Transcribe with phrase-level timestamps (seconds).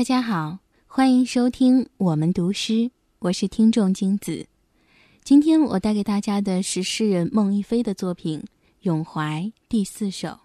[0.00, 4.46] 大家好，欢迎收听我们读诗，我是听众金子。
[5.22, 8.40] 今天我带给大家的是诗人孟一飞的作品
[8.80, 10.38] 《咏怀》第四首。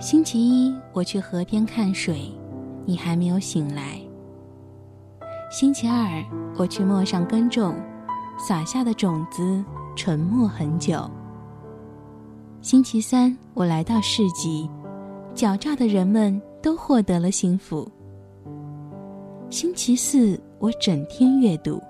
[0.00, 2.32] 星期一，我去河边看水，
[2.86, 4.00] 你还没有醒来。
[5.54, 6.20] 星期二，
[6.56, 7.76] 我去陌上耕种，
[8.36, 9.64] 撒下的种子
[9.94, 11.08] 沉默很久。
[12.60, 14.68] 星期三，我来到市集，
[15.32, 17.88] 狡诈的人们都获得了幸福。
[19.48, 21.80] 星期四，我整天阅读，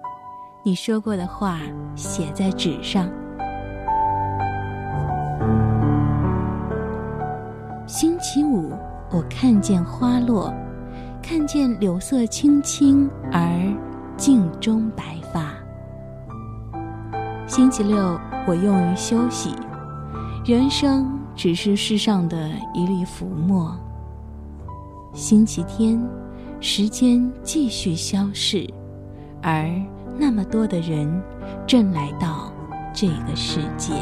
[0.63, 1.59] 你说过的话
[1.97, 3.09] 写在纸上。
[7.87, 8.73] 星期五，
[9.11, 10.53] 我看见花落，
[11.27, 13.75] 看见柳色青青而
[14.15, 15.55] 镜中白发。
[17.47, 19.55] 星期六我用于休息。
[20.45, 23.75] 人生只是世上的一粒浮沫。
[25.15, 25.99] 星期天
[26.61, 28.69] 时间继续消逝
[29.41, 29.71] 而
[30.19, 31.11] 那么多的人
[31.67, 32.53] 正来到
[32.93, 33.95] 这个世界。